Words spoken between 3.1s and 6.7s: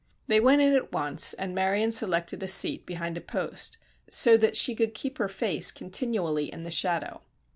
a post, so that she could keep her face continually in